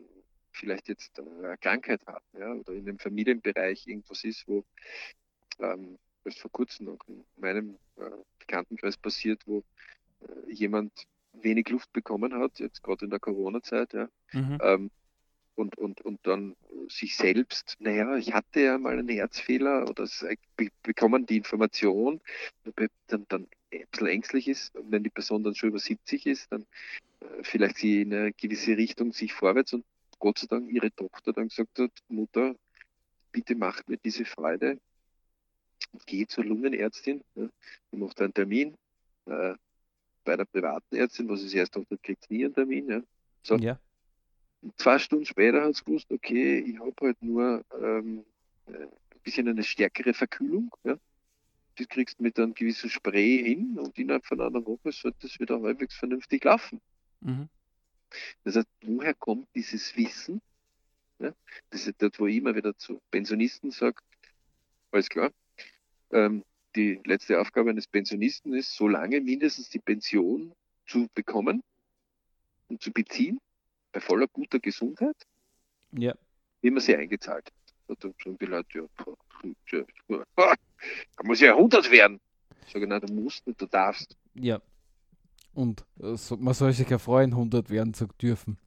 [0.52, 4.64] vielleicht jetzt eine Krankheit haben ja, oder in dem Familienbereich irgendwas ist, wo
[5.58, 9.62] ähm, erst vor kurzem noch in meinem äh, Bekanntenkreis passiert, wo
[10.20, 10.92] äh, jemand
[11.34, 14.58] wenig Luft bekommen hat, jetzt gerade in der Corona-Zeit, ja, mhm.
[14.62, 14.90] ähm,
[15.56, 16.54] und, und, und dann
[16.88, 20.06] sich selbst, naja, ich hatte ja mal einen Herzfehler oder
[20.56, 22.20] be bekommen die Information,
[23.06, 26.52] dann, dann ein bisschen ängstlich ist, und wenn die Person dann schon über 70 ist,
[26.52, 26.66] dann
[27.20, 29.84] äh, vielleicht sie in eine gewisse Richtung sich vorwärts und
[30.18, 32.54] Gott sei Dank ihre Tochter dann gesagt hat, Mutter,
[33.32, 34.78] bitte macht mir diese Freude,
[36.06, 37.48] geh zur Lungenärztin, ja,
[37.92, 38.74] macht einen Termin
[39.26, 39.54] äh,
[40.24, 42.88] bei einer privaten Ärztin, was ist erst noch, kriegt nie einen Termin.
[42.90, 43.02] Ja.
[43.42, 43.78] So, ja
[44.76, 48.24] zwei Stunden später hat es gewusst, okay, ich habe halt nur ähm,
[48.66, 48.88] ein
[49.22, 50.70] bisschen eine stärkere Verkühlung.
[50.84, 50.98] Ja?
[51.76, 55.38] Das kriegst du mit einem gewissen Spray hin und innerhalb von einer Woche sollte es
[55.38, 56.80] wieder halbwegs vernünftig laufen.
[57.20, 57.48] Mhm.
[58.44, 60.40] Das heißt, woher kommt dieses Wissen?
[61.18, 61.32] Ja?
[61.70, 64.02] Das ist dort, wo ich immer wieder zu Pensionisten sage,
[64.90, 65.30] alles klar,
[66.10, 70.52] ähm, die letzte Aufgabe eines Pensionisten ist, so lange mindestens die Pension
[70.86, 71.62] zu bekommen
[72.68, 73.38] und zu beziehen,
[73.96, 75.16] bei voller guter Gesundheit,
[75.92, 76.14] ja.
[76.60, 78.02] wie man sie eingezahlt hat.
[78.02, 78.86] Da sagen die Leute,
[79.70, 79.84] ja,
[81.16, 82.20] da muss ja 100 werden.
[82.66, 84.14] Ich sage, nein, du musst nicht, du darfst.
[84.34, 84.60] Ja.
[85.54, 88.58] Und äh, man soll sich ja freuen, 100 werden zu dürfen.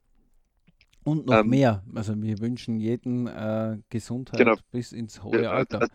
[1.04, 1.84] Und noch ähm, mehr.
[1.94, 4.56] Also wir wünschen jeden äh, Gesundheit genau.
[4.72, 5.88] bis ins hohe ja, Alter.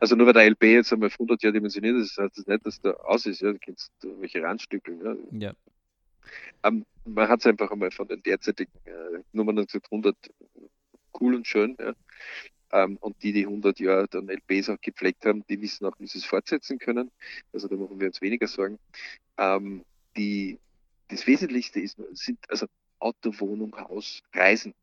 [0.00, 2.80] Also nur weil der LB jetzt einmal 100 Jahre dimensioniert ist, heißt das nicht, dass
[2.80, 3.42] der aus ist.
[3.42, 4.92] Ja, du kennst welche Randstücke.
[5.32, 5.48] Ja.
[5.48, 5.52] ja.
[6.62, 10.16] Ähm, man hat es einfach einmal von den derzeitigen äh, Nummern 100
[11.20, 11.76] cool und schön.
[11.78, 11.94] Ja.
[12.70, 16.06] Ähm, und die, die 100 Jahre dann LPs auch gepflegt haben, die wissen auch, wie
[16.06, 17.10] sie es fortsetzen können.
[17.52, 18.78] Also da machen wir uns weniger Sorgen.
[19.38, 19.84] Ähm,
[20.16, 20.58] die,
[21.08, 22.66] das Wesentlichste ist, sind also
[22.98, 24.74] Auto, Wohnung, Haus, Reisen,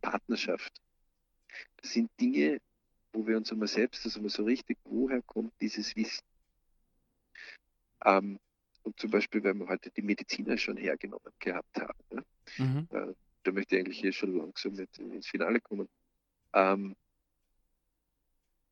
[0.00, 0.72] Partnerschaft.
[1.78, 2.60] Das sind Dinge,
[3.12, 6.24] wo wir uns einmal selbst, also mal so richtig, woher kommt dieses Wissen?
[8.04, 8.38] Ähm,
[8.82, 12.24] und zum Beispiel, wenn wir heute die Mediziner schon hergenommen gehabt haben, ne?
[12.58, 12.88] mhm.
[12.90, 13.14] äh,
[13.44, 15.88] da möchte ich eigentlich hier schon langsam mit ins Finale kommen.
[16.52, 16.96] Ähm,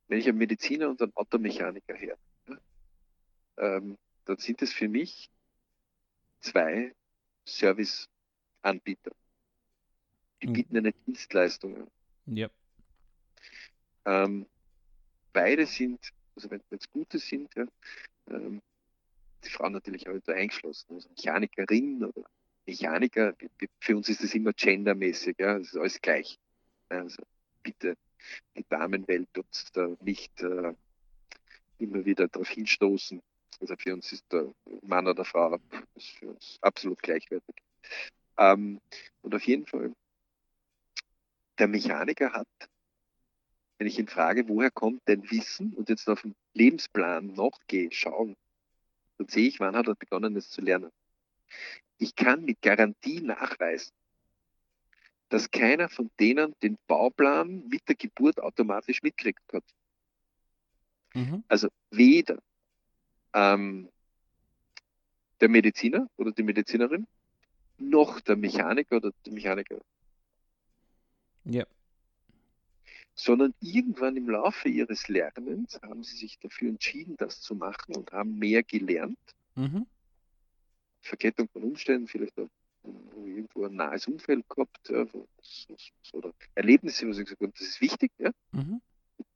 [0.09, 2.61] wenn ich einen Mediziner und einen Automechaniker her, ne?
[3.59, 5.31] ähm, dann sind es für mich
[6.40, 6.92] zwei
[7.44, 9.12] Serviceanbieter.
[10.42, 10.53] Die mhm.
[10.53, 11.90] bieten eine Dienstleistung an.
[12.27, 12.49] Ja.
[14.05, 14.46] Ähm,
[15.33, 16.01] beide sind,
[16.35, 17.66] also wenn es gute sind, ja,
[18.29, 18.62] ähm,
[19.44, 20.94] die Frauen natürlich auch da eingeschlossen.
[20.94, 22.29] Also Mechanikerin oder
[22.66, 23.35] Mechaniker,
[23.81, 26.38] für uns ist das immer gendermäßig, ja, das ist alles gleich.
[26.88, 27.22] Also
[27.62, 27.96] bitte
[28.57, 30.74] die Damenwelt uns da nicht äh,
[31.79, 33.22] immer wieder darauf hinstoßen.
[33.61, 35.59] Also für uns ist der Mann oder Frau
[35.94, 37.57] ist für uns absolut gleichwertig.
[38.38, 38.81] Ähm,
[39.22, 39.92] und auf jeden Fall,
[41.59, 42.48] der Mechaniker hat,
[43.79, 47.90] wenn ich ihn frage, woher kommt denn Wissen und jetzt auf den Lebensplan noch gehe,
[47.90, 48.37] schauen,
[49.20, 50.90] dann sehe ich, wann hat er begonnen, es zu lernen.
[51.98, 53.92] Ich kann mit Garantie nachweisen,
[55.28, 59.64] dass keiner von denen den Bauplan mit der Geburt automatisch mitkriegt hat.
[61.12, 61.44] Mhm.
[61.48, 62.38] Also weder
[63.35, 63.90] ähm,
[65.42, 67.06] der Mediziner oder die Medizinerin
[67.76, 69.80] noch der Mechaniker oder der Mechaniker.
[71.44, 71.66] Ja.
[73.22, 78.12] Sondern irgendwann im Laufe ihres Lernens haben sie sich dafür entschieden, das zu machen und
[78.12, 79.18] haben mehr gelernt.
[79.56, 79.85] Mhm.
[81.02, 82.48] Verkettung von Umständen, vielleicht auch
[83.14, 85.04] irgendwo ein nahes Umfeld gehabt, ja,
[86.14, 88.11] oder Erlebnisse, wo sie gesagt haben, das ist wichtig.
[88.16, 88.30] Ja.
[88.52, 88.80] Mhm.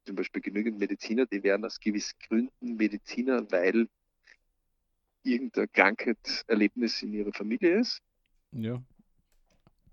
[0.07, 3.87] Zum Beispiel genügend Mediziner, die werden aus gewissen Gründen Mediziner, weil
[5.25, 8.01] irgendein Krankheitserlebnis in ihrer Familie ist.
[8.53, 8.83] Ja.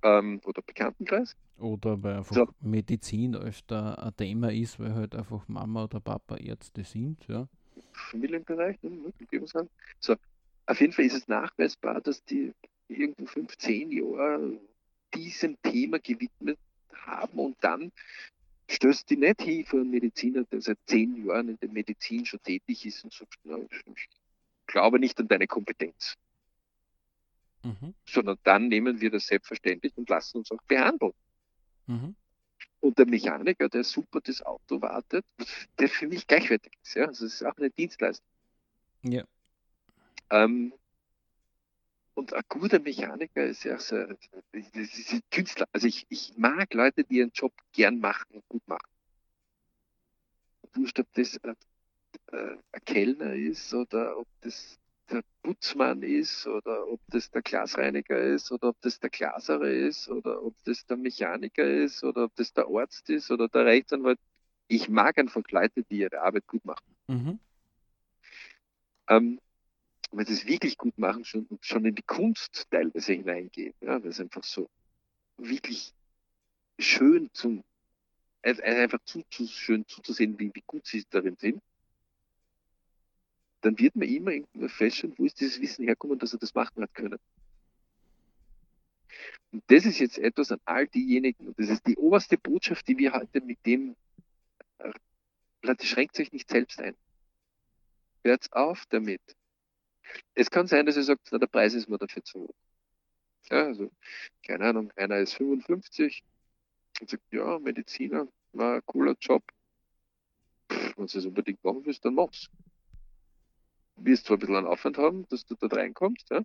[0.03, 1.35] Ähm, oder Bekanntenkreis.
[1.57, 2.47] Oder weil einfach so.
[2.59, 7.47] Medizin öfter ein Thema ist, weil halt einfach Mama oder Papa Ärzte sind, ja.
[8.09, 9.13] Familienbereich, ne,
[9.99, 10.15] So,
[10.65, 12.53] auf jeden Fall ist es nachweisbar, dass die
[12.87, 14.59] irgendwo 15 Jahre
[15.13, 16.57] diesem Thema gewidmet
[16.93, 17.91] haben und dann
[18.69, 22.41] stößt die nicht hin für einen Mediziner, der seit zehn Jahren in der Medizin schon
[22.41, 24.07] tätig ist und sagt, na, ich
[24.67, 26.15] glaube nicht an deine Kompetenz.
[27.63, 27.93] Mhm.
[28.05, 31.13] Sondern dann nehmen wir das selbstverständlich und lassen uns auch behandeln.
[31.87, 32.15] Mhm.
[32.79, 35.25] Und der Mechaniker, der super das Auto wartet,
[35.77, 36.95] der für mich gleichwertig ist.
[36.95, 37.05] Ja?
[37.05, 38.25] Also das ist auch eine Dienstleistung.
[39.03, 39.23] Ja.
[40.31, 40.73] Ähm,
[42.13, 43.97] und ein guter Mechaniker ist ja so,
[44.51, 45.67] ist ein Künstler.
[45.71, 48.89] Also ich, ich mag Leute, die ihren Job gern machen und gut machen.
[50.73, 51.55] Wurscht, ob das ein,
[52.27, 54.77] äh, ein Kellner ist oder ob das
[55.11, 60.09] der Putzmann ist oder ob das der Glasreiniger ist oder ob das der Glaserer ist
[60.09, 64.19] oder ob das der Mechaniker ist oder ob das der Arzt ist oder der Rechtsanwalt.
[64.67, 66.95] Ich mag einfach Leute, die ihre Arbeit gut machen.
[67.07, 67.39] Mhm.
[69.09, 69.39] Ähm,
[70.11, 73.73] wenn sie es wirklich gut machen, schon, schon in die Kunst teilweise hineingehen.
[73.81, 74.69] Ja, das ist einfach so
[75.37, 75.93] wirklich
[76.79, 77.63] schön zum,
[78.43, 81.61] einfach zu, zu schön zuzusehen, wie, wie gut sie darin sind
[83.61, 84.31] dann wird man immer
[84.69, 87.19] feststellen, wo ist dieses Wissen herkommen, dass er das machen hat können.
[89.51, 92.97] Und das ist jetzt etwas an all diejenigen, und das ist die oberste Botschaft, die
[92.97, 93.95] wir heute mit dem,
[94.79, 96.95] äh, schränkt euch nicht selbst ein.
[98.23, 99.21] Hört auf damit.
[100.33, 102.55] Es kann sein, dass ihr sagt, na, der Preis ist mir dafür zu hoch.
[103.49, 103.91] Ja, also,
[104.43, 106.23] keine Ahnung, einer ist 55
[106.99, 109.43] und sagt, ja, Mediziner, war ein cooler Job.
[110.69, 112.49] Wenn du es unbedingt machen willst, dann mach's
[113.95, 116.41] wirst zwar ein bisschen einen Aufwand haben, dass du dort reinkommst, ja,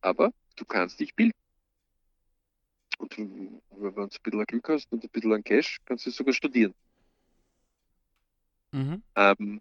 [0.00, 1.32] aber du kannst dich bilden.
[2.98, 6.34] Und wenn du ein bisschen Glück hast und ein bisschen an Cash, kannst du sogar
[6.34, 6.74] studieren.
[8.72, 9.02] Mhm.
[9.14, 9.60] Ähm,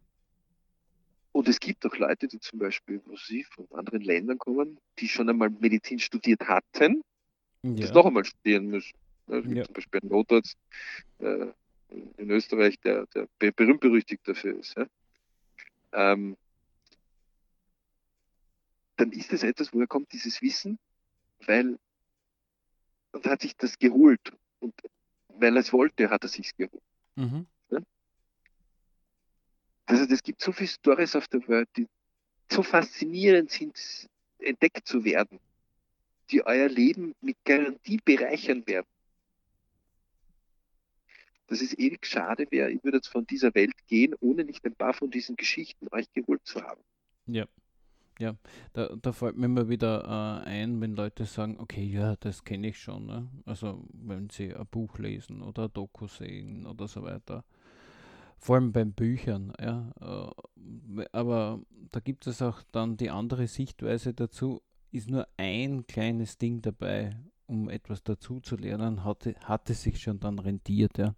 [1.31, 5.29] und es gibt auch Leute, die zum Beispiel sie von anderen Ländern kommen, die schon
[5.29, 7.03] einmal Medizin studiert hatten,
[7.61, 7.73] ja.
[7.75, 8.97] das noch einmal studieren müssen.
[9.27, 9.63] Gibt ja.
[9.65, 10.57] zum Beispiel einen Notarzt
[11.19, 11.47] äh,
[12.17, 14.75] in Österreich, der, der berühmt berüchtigt dafür ist.
[14.77, 14.87] Ja?
[15.91, 16.37] Ähm,
[18.97, 20.79] dann ist es etwas, woher kommt dieses Wissen?
[21.45, 21.79] Weil,
[23.11, 24.33] und hat sich das geholt.
[24.59, 24.73] Und
[25.29, 26.83] weil er es wollte, hat er sich geholt.
[27.15, 27.47] Mhm.
[27.69, 27.79] Ja?
[29.85, 31.87] Also es gibt so viele Stories auf der Welt, die
[32.51, 35.39] so faszinierend sind, entdeckt zu werden,
[36.31, 38.87] die euer Leben mit Garantie bereichern werden.
[41.47, 44.75] Dass es ewig schade wäre, ich würde jetzt von dieser Welt gehen, ohne nicht ein
[44.75, 46.81] paar von diesen Geschichten euch geholt zu haben.
[47.25, 47.47] Ja.
[48.19, 48.35] Ja,
[48.73, 52.69] da, da fällt mir immer wieder äh, ein, wenn Leute sagen, okay, ja, das kenne
[52.69, 53.05] ich schon.
[53.05, 53.27] Ne?
[53.45, 57.43] Also wenn sie ein Buch lesen oder ein Doku sehen oder so weiter.
[58.39, 59.91] Vor allem beim Büchern, ja.
[59.99, 66.37] Äh, aber da gibt es auch dann die andere Sichtweise dazu, ist nur ein kleines
[66.37, 67.11] Ding dabei,
[67.47, 71.13] um etwas dazu zu lernen, hatte, hat es sich schon dann rentiert, ja.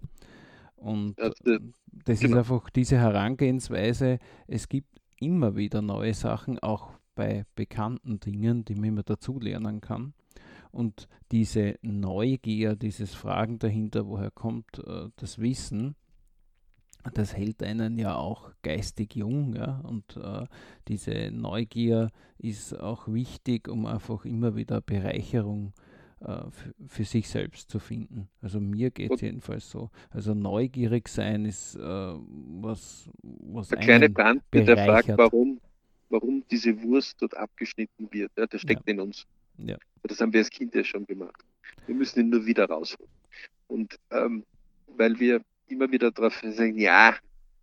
[0.76, 2.32] Und das, das genau.
[2.32, 8.76] ist einfach diese Herangehensweise, es gibt immer wieder neue Sachen, auch bei bekannten Dingen, die
[8.76, 10.14] man immer dazulernen kann.
[10.72, 15.96] Und diese Neugier, dieses Fragen dahinter, woher kommt äh, das Wissen,
[17.14, 19.56] das hält einen ja auch geistig jung.
[19.56, 19.80] Ja?
[19.80, 20.46] Und äh,
[20.88, 25.89] diese Neugier ist auch wichtig, um einfach immer wieder Bereicherung äh,
[26.88, 28.28] für sich selbst zu finden.
[28.42, 29.90] Also mir geht es jedenfalls so.
[30.10, 35.62] Also neugierig sein ist äh, was, was Der kleine Brand, der fragt, warum,
[36.10, 38.32] warum diese Wurst dort abgeschnitten wird.
[38.38, 38.94] Ja, der steckt ja.
[38.94, 39.26] in uns.
[39.58, 39.78] Ja.
[40.04, 41.44] Das haben wir als Kind ja schon gemacht.
[41.86, 43.12] Wir müssen ihn nur wieder rausholen.
[43.68, 44.44] Und ähm,
[44.98, 47.16] weil wir immer wieder darauf sagen, ja,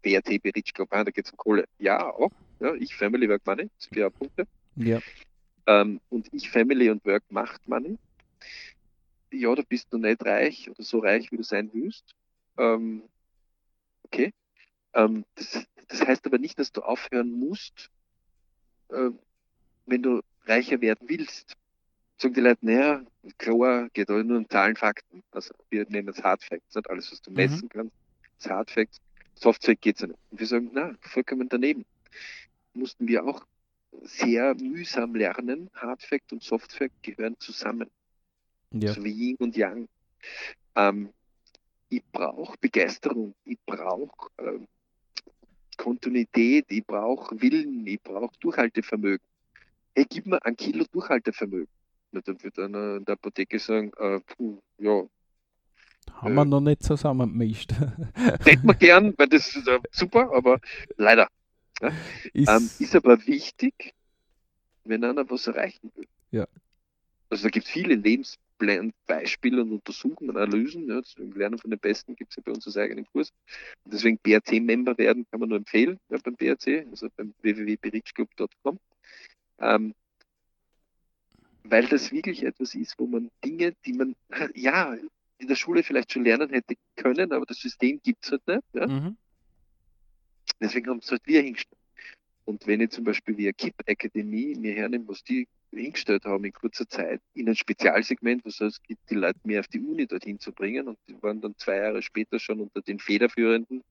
[0.02, 1.64] BRT, Berich da geht es um Kohle.
[1.78, 2.30] Ja, auch.
[2.60, 4.46] Ja, ich Family Work Money, das vier Punkte.
[4.76, 5.00] Ja.
[5.66, 7.98] Ähm, und ich Family und Work macht Money.
[9.32, 12.14] Ja, du bist noch nicht reich oder so reich, wie du sein willst.
[12.58, 13.02] Ähm,
[14.04, 14.32] okay.
[14.94, 17.90] Ähm, das, das heißt aber nicht, dass du aufhören musst,
[18.88, 19.10] äh,
[19.86, 21.56] wenn du reicher werden willst.
[22.18, 23.04] sagen die Leute, naja,
[23.38, 25.22] klar, geht halt nur um Zahlen, Fakten.
[25.30, 27.36] Also wir nennen es Hard Facts, nicht alles, was du mhm.
[27.36, 27.94] messen kannst,
[28.38, 29.00] ist Hard Facts.
[29.34, 30.18] Soft Fact geht es ja nicht.
[30.30, 31.84] Und wir sagen, na, vollkommen daneben.
[32.72, 33.46] Mussten wir auch
[34.02, 35.70] sehr mühsam lernen.
[35.74, 37.90] Hard Fact und Soft Fact gehören zusammen.
[38.72, 38.92] Ja.
[38.92, 39.88] So wie Yin und Yang.
[40.74, 41.10] Ähm,
[41.88, 44.58] ich brauche Begeisterung, ich brauche äh,
[45.76, 49.24] Kontinuität, ich brauche Willen, ich brauche Durchhaltevermögen.
[49.94, 51.68] Hey, gib mir ein Kilo Durchhaltevermögen.
[52.12, 55.04] Na, dann wird einer in der Apotheke sagen, äh, puh, ja.
[56.12, 57.72] Haben äh, wir noch nicht zusammen gemischt.
[58.44, 60.60] Hätten wir gern, weil das ist äh, super, aber
[60.96, 61.28] leider.
[61.80, 61.92] Ja?
[62.32, 63.94] Ist, ähm, ist aber wichtig,
[64.84, 66.06] wenn einer was erreichen will.
[66.30, 66.46] Ja.
[67.28, 67.96] Also da gibt es viele
[68.60, 70.88] Lebensbeispiele und Untersuchungen, Analysen.
[70.88, 71.00] Ja,
[71.34, 73.32] Lernen von den Besten gibt es ja bei uns als eigenen Kurs.
[73.84, 78.78] Und deswegen BRC-Member werden kann man nur empfehlen ja, beim BRC, also beim www.berichclub.com.
[79.58, 79.94] Ähm,
[81.64, 84.14] weil das wirklich etwas ist, wo man Dinge, die man
[84.54, 84.96] ja
[85.38, 88.62] in der Schule vielleicht schon lernen hätte können, aber das System gibt es halt nicht.
[88.74, 88.86] Ja?
[88.86, 89.16] Mhm.
[90.60, 91.80] Deswegen haben es halt wir hingestellt.
[92.46, 96.44] Und wenn ich zum Beispiel wie eine KIP Akademie mir hernehme, was die hingestellt haben
[96.44, 100.06] in kurzer Zeit, in ein Spezialsegment, was es gibt, die Leute mehr auf die Uni
[100.06, 103.82] dorthin zu bringen und die waren dann zwei Jahre später schon unter den federführenden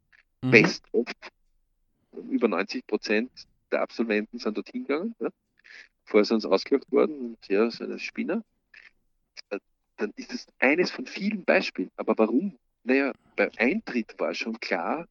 [0.42, 0.52] mhm.
[0.52, 1.06] Best of
[2.30, 3.30] über 90 Prozent
[3.72, 5.16] der Absolventen sind dorthin gegangen.
[5.20, 5.30] Ja?
[6.06, 8.42] Vorher sind sie ausgelacht worden und ja, so eine Spinner.
[9.50, 9.60] Äh,
[9.98, 11.92] dann ist das eines von vielen Beispielen.
[11.98, 12.58] Aber warum?
[12.84, 15.08] Naja, beim Eintritt war schon klar,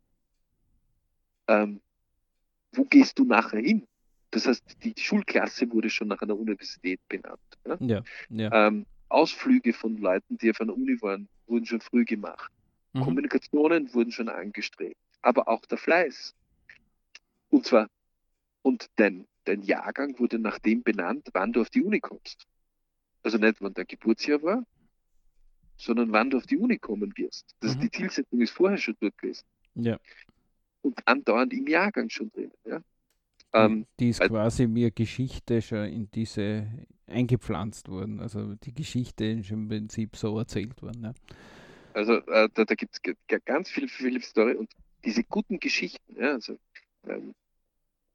[1.49, 1.81] ähm,
[2.77, 3.87] wo gehst du nachher hin?
[4.31, 7.41] Das heißt, die Schulklasse wurde schon nach einer Universität benannt.
[7.67, 7.77] Ja?
[7.81, 8.67] Ja, ja.
[8.67, 12.53] Ähm, Ausflüge von Leuten, die auf einer Uni waren, wurden schon früh gemacht.
[12.95, 13.03] Mhm.
[13.03, 14.99] Kommunikationen wurden schon angestrebt.
[15.23, 16.35] Aber auch der Fleiß.
[17.51, 17.89] Und zwar,
[18.63, 22.45] und dein, dein Jahrgang wurde nach dem benannt, wann du auf die Uni kommst.
[23.23, 24.67] Also nicht, wann dein Geburtsjahr war,
[25.77, 27.55] sondern wann du auf die Uni kommen wirst.
[27.61, 27.83] Das, mhm.
[27.83, 29.45] Die Zielsetzung ist vorher schon dort gewesen.
[29.77, 29.99] Ja
[30.85, 32.53] und andauernd im Jahrgang schon drin.
[32.65, 32.81] Ja?
[33.53, 36.69] Ähm, die ist quasi mir Geschichte schon in diese
[37.07, 38.21] eingepflanzt worden.
[38.21, 41.05] Also die Geschichte ist im Prinzip so erzählt worden.
[41.05, 41.15] Ja.
[41.93, 44.71] Also äh, da, da gibt es ganz viel, viel Story und
[45.05, 46.59] diese guten Geschichten, ja, also
[47.07, 47.35] ähm,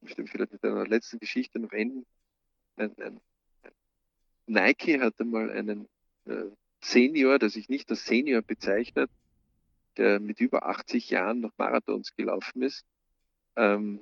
[0.01, 2.05] ich möchte vielleicht mit einer letzten Geschichte noch enden.
[2.75, 3.19] Ein, ein,
[3.63, 3.73] ein
[4.47, 5.87] Nike hatte mal einen
[6.25, 6.45] äh,
[6.81, 9.09] Senior, der sich nicht als Senior bezeichnet,
[9.99, 12.85] der mit über 80 Jahren noch Marathons gelaufen ist,
[13.55, 13.99] ähm,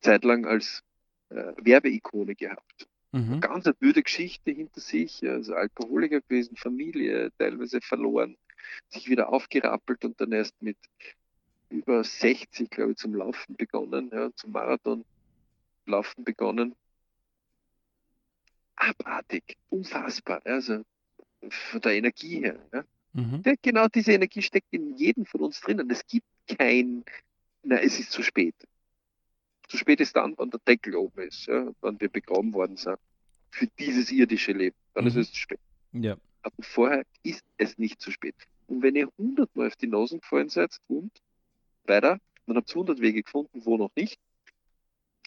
[0.00, 0.82] zeitlang als
[1.30, 2.88] äh, Werbeikone gehabt.
[3.12, 3.40] Mhm.
[3.40, 8.36] Ganz eine blöde Geschichte hinter sich, also Alkoholiker gewesen, Familie teilweise verloren,
[8.88, 10.78] sich wieder aufgerappelt und dann erst mit
[11.68, 15.04] über 60, glaube ich, zum Laufen begonnen, ja, zum Marathon
[15.86, 16.76] laufen begonnen.
[18.76, 20.84] Abartig, unfassbar, also
[21.48, 22.60] von der Energie her.
[22.72, 22.84] Ja.
[23.12, 23.42] Mhm.
[23.62, 25.90] Genau diese Energie steckt in jedem von uns drinnen.
[25.90, 27.04] Es gibt kein,
[27.62, 28.54] na, es ist zu spät.
[29.68, 32.98] Zu spät ist dann, wenn der Deckel oben ist, ja, wenn wir begraben worden sind.
[33.50, 34.76] Für dieses irdische Leben.
[34.94, 35.08] Dann mhm.
[35.08, 35.60] ist es zu spät.
[35.92, 36.16] Ja.
[36.42, 38.34] Aber vorher ist es nicht zu spät.
[38.68, 41.10] Und wenn ihr hundertmal auf die Nasen gefallen seid und
[41.84, 44.18] weiter, dann habt ihr hundert Wege gefunden, wo noch nicht.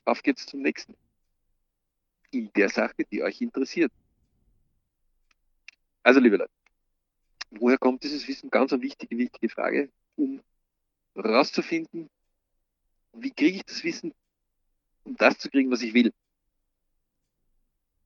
[0.06, 0.96] Auf geht's zum nächsten.
[2.32, 3.92] In der Sache, die euch interessiert.
[6.02, 6.52] Also, liebe Leute,
[7.60, 8.50] woher kommt dieses Wissen?
[8.50, 10.42] Ganz eine wichtige, wichtige Frage, um
[11.16, 12.10] herauszufinden,
[13.14, 14.14] wie kriege ich das Wissen,
[15.04, 16.12] um das zu kriegen, was ich will.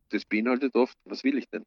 [0.09, 1.65] Das beinhaltet oft, was will ich denn?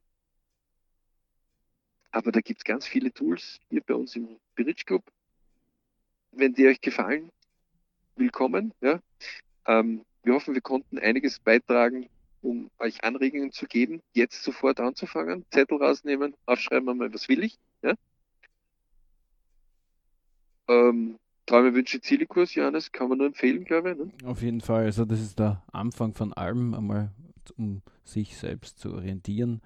[2.11, 5.05] Aber da gibt es ganz viele Tools hier bei uns im Bridge Club.
[6.33, 7.31] Wenn die euch gefallen,
[8.17, 8.73] willkommen.
[8.81, 9.01] Ja.
[9.67, 12.09] Ähm, wir hoffen, wir konnten einiges beitragen,
[12.43, 17.59] um euch Anregungen zu geben, jetzt sofort anzufangen, Zettel rausnehmen, aufschreiben einmal, was will ich.
[17.83, 17.95] Ja?
[20.69, 23.99] Ähm, Träume, Wünsche, Ziele Kurs, Johannes, kann man nur empfehlen, glaube ich.
[23.99, 24.13] Ne?
[24.25, 27.11] Auf jeden Fall, also das ist der Anfang von allem, einmal
[27.57, 29.61] um sich selbst zu orientieren.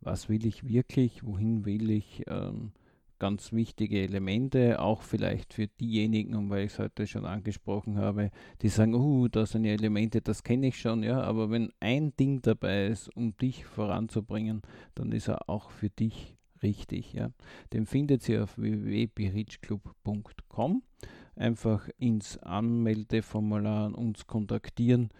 [0.00, 2.24] Was will ich wirklich, wohin will ich?
[2.28, 2.72] Ähm,
[3.18, 8.30] ganz wichtige Elemente, auch vielleicht für diejenigen, um weil ich es heute schon angesprochen habe,
[8.62, 12.14] die sagen, uh, da sind ja Elemente, das kenne ich schon, ja, aber wenn ein
[12.16, 14.62] Ding dabei ist, um dich voranzubringen,
[14.94, 17.30] dann ist er auch für dich richtig, ja.
[17.72, 20.82] Den findet ihr auf www.berichclub.com.
[21.36, 25.10] Einfach ins Anmeldeformular uns kontaktieren.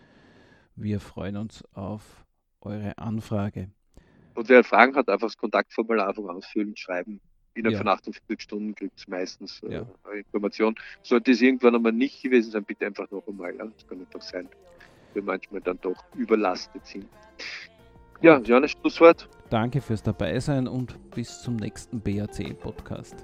[0.74, 2.24] Wir freuen uns auf
[2.61, 3.70] eure Anfrage.
[4.34, 7.20] Und wer Fragen hat, einfach das Kontaktformular einfach ausfüllen, schreiben
[7.59, 7.78] innerhalb ja.
[7.78, 9.86] von 48 Stunden kriegt es meistens äh, ja.
[10.14, 10.74] Information.
[11.03, 13.55] Sollte es irgendwann einmal nicht gewesen sein, bitte einfach noch einmal.
[13.57, 13.66] Ja?
[13.66, 14.49] Das kann einfach sein,
[15.12, 17.07] wir manchmal dann doch überlastet sind.
[18.21, 19.29] Ja, Johannes, Schlusswort.
[19.49, 23.14] Danke fürs Dabeisein und bis zum nächsten BAC-Podcast.